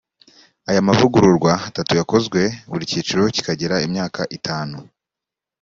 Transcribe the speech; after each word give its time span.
Ayo 0.69 0.79
mavugururwa 0.87 1.51
atatu 1.67 1.91
yakozwe 1.99 2.41
buri 2.69 2.89
cyiciro 2.91 3.21
kikagira 3.35 3.75
imyaka 3.87 4.21
itanu 4.37 4.77